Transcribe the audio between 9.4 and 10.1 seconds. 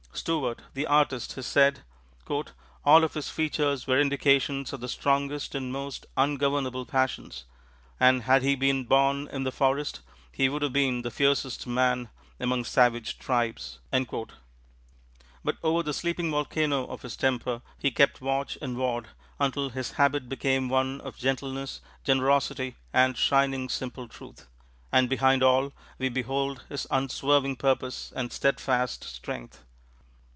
the forest,